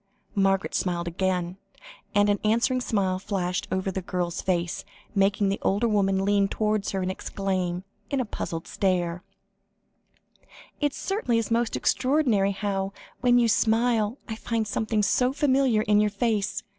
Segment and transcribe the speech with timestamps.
[0.33, 1.57] Margaret smiled again,
[2.15, 6.89] and an answering smile flashed over the girl's face, making the older woman lean towards
[6.89, 9.21] her, and exclaim, with a puzzled stare
[10.79, 15.99] "It certainly is most extraordinary how, when you smile, I find something so familiar in
[16.01, 16.63] your face.